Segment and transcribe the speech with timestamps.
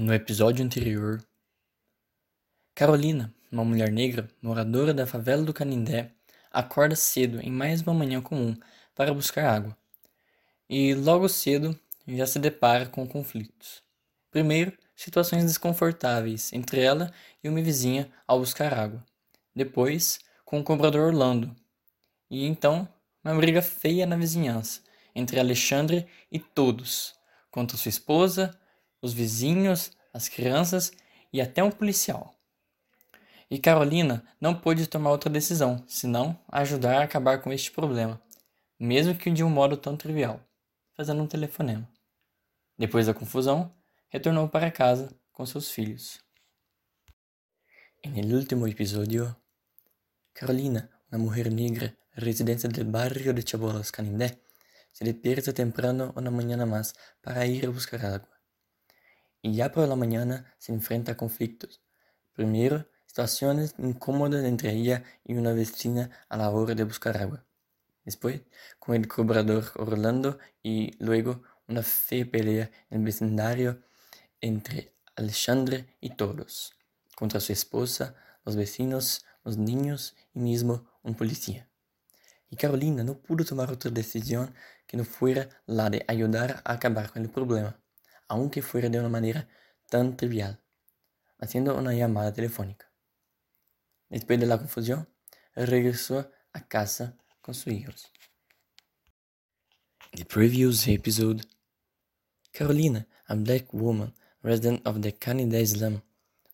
[0.00, 1.20] No episódio anterior,
[2.72, 6.12] Carolina, uma mulher negra moradora da favela do Canindé,
[6.52, 8.56] acorda cedo em mais uma manhã comum
[8.94, 9.76] para buscar água.
[10.70, 11.76] E logo cedo
[12.06, 13.82] já se depara com conflitos.
[14.30, 17.12] Primeiro, situações desconfortáveis entre ela
[17.42, 19.04] e uma vizinha ao buscar água.
[19.52, 21.56] Depois, com o cobrador Orlando.
[22.30, 22.88] E então,
[23.24, 24.80] uma briga feia na vizinhança
[25.12, 27.16] entre Alexandre e todos,
[27.50, 28.56] contra sua esposa,
[29.00, 30.92] os vizinhos, as crianças
[31.32, 32.34] e até um policial.
[33.50, 38.20] E Carolina não pôde tomar outra decisão, senão ajudar a acabar com este problema,
[38.78, 40.40] mesmo que de um modo tão trivial,
[40.94, 41.88] fazendo um telefonema.
[42.76, 43.72] Depois da confusão,
[44.08, 46.20] retornou para casa com seus filhos.
[48.04, 49.34] En último episódio,
[50.32, 54.40] Carolina, uma mulher negra residente del barrio de Chabolas, Canindé,
[54.92, 58.37] se despierta temprano una mañana más para ir buscar agua.
[59.42, 61.80] Y ya por la mañana se enfrenta a conflictos.
[62.32, 67.44] Primero, situaciones incómodas entre ella y una vecina a la hora de buscar agua.
[68.04, 68.42] Después,
[68.78, 73.82] con el cobrador Orlando y luego una fea pelea en el vecindario
[74.40, 76.74] entre Alexandre y todos,
[77.14, 81.68] contra su esposa, los vecinos, los niños y mismo un policía.
[82.50, 84.54] Y Carolina no pudo tomar otra decisión
[84.86, 87.78] que no fuera la de ayudar a acabar con el problema,
[88.28, 89.48] aunque fuera de una manera
[89.88, 90.62] tan trivial,
[91.38, 92.92] haciendo una llamada telefónica.
[94.08, 95.08] Después de la confusión,
[95.54, 98.12] regresó a casa con sus hijos.
[100.12, 101.42] The previous episode
[102.52, 106.02] Carolina, a black woman resident of the Canada slum,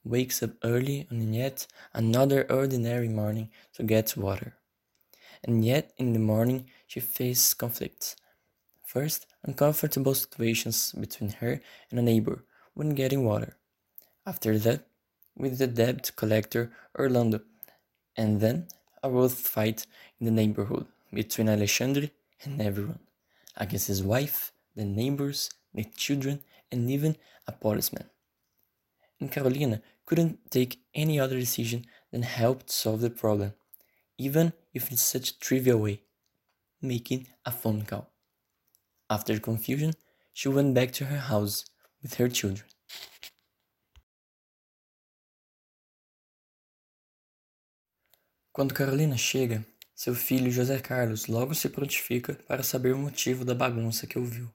[0.05, 4.55] wakes up early on yet another ordinary morning to get water.
[5.45, 8.17] And yet in the morning she faces conflicts.
[8.83, 13.57] First, uncomfortable situations between her and a neighbor when getting water.
[14.27, 14.87] After that,
[15.37, 17.41] with the debt collector Orlando,
[18.17, 18.69] and then
[19.03, 19.87] a rough fight
[20.19, 22.11] in the neighborhood between Alexandre
[22.43, 23.01] and everyone,
[23.57, 26.41] against his wife, the neighbors, the children,
[26.73, 27.17] and even
[27.47, 28.09] a policeman.
[29.21, 33.55] And Carolina couldn't take any other decision than help solve the problem,
[34.19, 36.01] even if in such a trivial way,
[36.81, 38.14] making a phone call.
[39.09, 39.93] After confusion,
[40.33, 41.65] she went back to her house
[42.03, 42.67] with her children.
[48.53, 53.55] Quando Carolina chega, seu filho José Carlos logo se prontifica para saber o motivo da
[53.55, 54.49] bagunça que ouviu.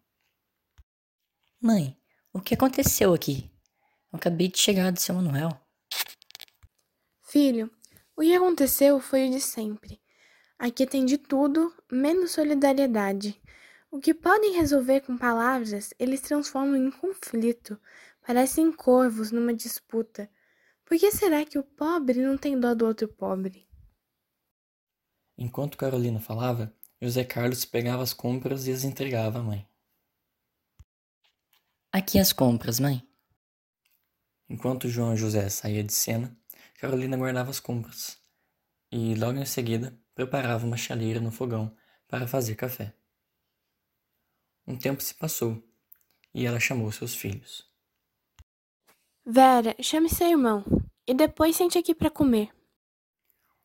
[1.61, 1.97] Mãe,
[2.31, 3.51] o que aconteceu aqui?
[4.11, 5.49] Eu acabei de chegar do seu Manuel.
[7.23, 7.69] Filho,
[8.15, 10.01] o que aconteceu foi o de sempre.
[10.57, 13.39] Aqui tem de tudo, menos solidariedade.
[13.91, 17.79] O que podem resolver com palavras, eles transformam em conflito.
[18.25, 20.29] Parecem corvos numa disputa.
[20.85, 23.67] Por que será que o pobre não tem dó do outro pobre?
[25.35, 29.67] Enquanto Carolina falava, José Carlos pegava as compras e as entregava à mãe.
[31.91, 33.01] Aqui as compras, mãe.
[34.47, 36.37] Enquanto João José saía de cena,
[36.79, 38.19] Carolina guardava as compras
[38.91, 41.75] e, logo em seguida, preparava uma chaleira no fogão
[42.07, 42.98] para fazer café.
[44.69, 45.61] Um tempo se passou
[46.31, 47.67] e ela chamou seus filhos.
[49.25, 50.63] Vera, chame seu irmão
[51.07, 52.51] e depois sente aqui para comer.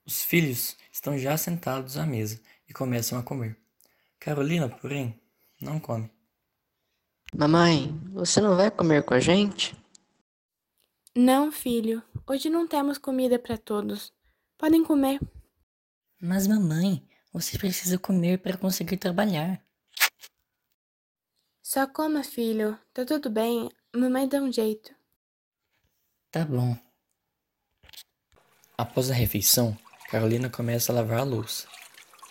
[0.06, 3.54] Os filhos estão já sentados à mesa e começam a comer.
[4.18, 5.20] Carolina, porém,
[5.60, 6.10] não come.
[7.36, 9.76] Mamãe, você não vai comer com a gente?
[11.14, 12.02] Não, filho.
[12.26, 14.10] Hoje não temos comida para todos.
[14.56, 15.20] Podem comer.
[16.18, 19.62] Mas, mamãe, você precisa comer para conseguir trabalhar.
[21.66, 22.78] Só coma, filho.
[22.92, 23.70] Tá tudo bem.
[23.96, 24.94] Mamãe dá um jeito.
[26.30, 26.76] Tá bom.
[28.76, 29.74] Após a refeição,
[30.10, 31.66] Carolina começa a lavar a louça.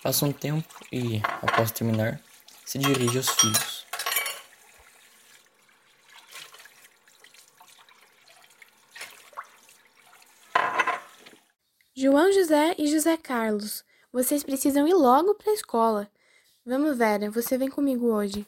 [0.03, 2.21] Passa um tempo e, após terminar,
[2.63, 3.87] se dirige aos filhos.
[11.95, 16.11] João José e José Carlos, vocês precisam ir logo para a escola.
[16.63, 18.45] Vamos, Vera, você vem comigo hoje.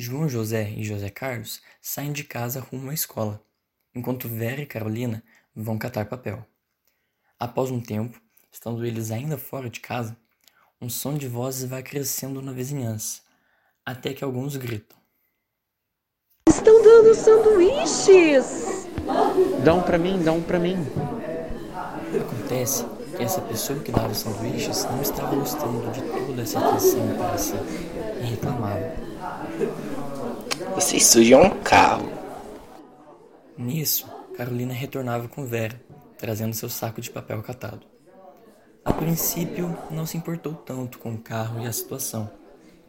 [0.00, 3.42] João José e José Carlos saem de casa rumo à escola,
[3.92, 6.46] enquanto Vera e Carolina vão catar papel.
[7.36, 8.16] Após um tempo,
[8.48, 10.16] estando eles ainda fora de casa,
[10.80, 13.22] um som de vozes vai crescendo na vizinhança,
[13.84, 14.96] até que alguns gritam.
[16.48, 18.86] Estão dando sanduíches!
[19.64, 20.76] Dá um pra mim, dá um pra mim.
[22.20, 22.84] Acontece
[23.16, 27.36] que essa pessoa que dava os sanduíches não estava gostando de toda essa atenção para
[27.36, 27.54] si
[28.22, 29.07] e reclamava.
[30.74, 32.08] Vocês sujam um carro.
[33.56, 34.06] Nisso,
[34.36, 35.80] Carolina retornava com Vera,
[36.16, 37.86] trazendo seu saco de papel catado.
[38.84, 42.30] A princípio, não se importou tanto com o carro e a situação,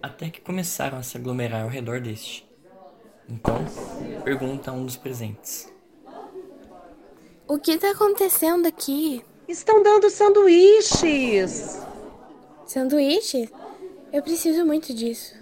[0.01, 2.48] até que começaram a se aglomerar ao redor deste.
[3.27, 3.65] Então,
[4.24, 5.72] pergunta a um dos presentes:
[7.48, 9.24] O que está acontecendo aqui?
[9.48, 11.81] Estão dando sanduíches.
[12.65, 13.50] Sanduíches?
[14.13, 15.36] Eu preciso muito disso.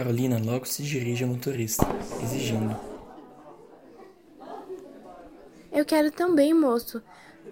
[0.00, 1.86] Carolina logo se dirige ao motorista,
[2.22, 2.74] exigindo:
[5.70, 7.02] Eu quero também, moço.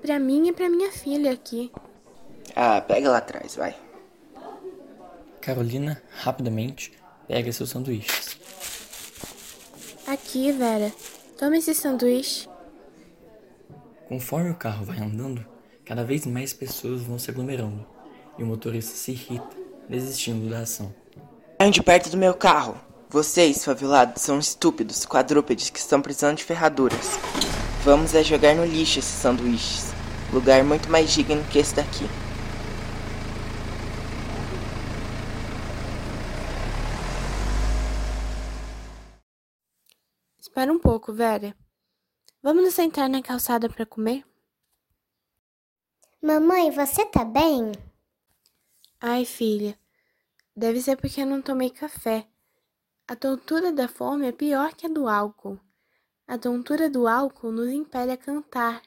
[0.00, 1.70] Pra mim e pra minha filha aqui.
[2.56, 3.76] Ah, pega lá atrás, vai.
[5.42, 6.94] Carolina, rapidamente,
[7.26, 8.38] pega seus sanduíches.
[10.06, 10.90] Aqui, Vera.
[11.36, 12.48] Toma esse sanduíche.
[14.08, 15.46] Conforme o carro vai andando,
[15.84, 17.86] cada vez mais pessoas vão se aglomerando
[18.38, 19.54] e o motorista se irrita,
[19.86, 20.94] desistindo da ação.
[21.60, 22.80] Saiam de perto do meu carro.
[23.10, 27.18] Vocês, favelados, são estúpidos quadrúpedes que estão precisando de ferraduras.
[27.82, 29.92] Vamos é jogar no lixo esses sanduíches.
[30.32, 32.04] Lugar muito mais digno que esse daqui.
[40.38, 41.56] Espera um pouco, Vera.
[42.40, 44.24] Vamos nos sentar na calçada para comer?
[46.22, 47.72] Mamãe, você tá bem?
[49.00, 49.76] Ai, filha.
[50.58, 52.26] Deve ser porque não tomei café.
[53.06, 55.56] A tontura da fome é pior que a do álcool.
[56.26, 58.82] A tontura do álcool nos impele a cantar,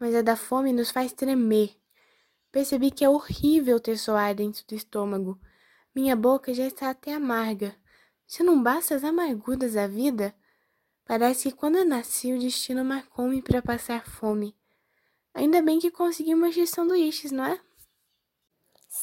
[0.00, 1.76] mas a da fome nos faz tremer.
[2.50, 5.38] Percebi que é horrível ter soar dentro do estômago.
[5.94, 7.76] Minha boca já está até amarga.
[8.26, 10.34] Se não basta as amarguras da vida,
[11.04, 14.56] parece que quando eu nasci o destino marcou-me para passar fome.
[15.34, 17.60] Ainda bem que conseguimos esses sanduíches, não é?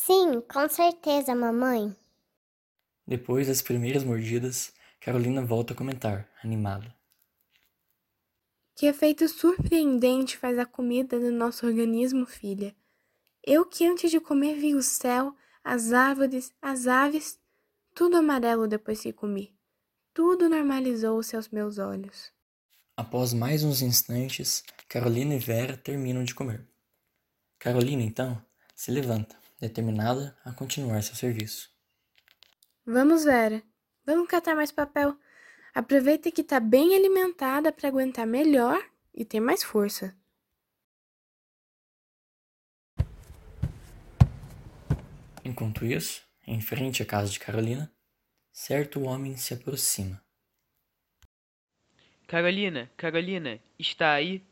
[0.04, 1.96] Sim, com certeza, mamãe.
[3.06, 6.92] Depois das primeiras mordidas, Carolina volta a comentar, animada.
[8.76, 12.76] Que efeito surpreendente faz a comida no nosso organismo, filha.
[13.46, 17.40] Eu que antes de comer vi o céu, as árvores, as aves,
[17.94, 19.56] tudo amarelo depois que comi.
[20.16, 22.32] Tudo normalizou-se aos meus olhos.
[22.98, 26.68] Após mais uns instantes, Carolina e Vera terminam de comer.
[27.60, 28.44] Carolina, então,
[28.74, 31.70] se levanta, determinada a continuar seu serviço.
[32.86, 33.64] Vamos, Vera.
[34.06, 35.16] Vamos catar mais papel.
[35.74, 40.14] Aproveita que tá bem alimentada para aguentar melhor e ter mais força.
[45.46, 47.92] Enquanto isso, em frente à casa de Carolina,
[48.52, 50.22] certo homem se aproxima.
[52.28, 54.46] Carolina, Carolina, está aí?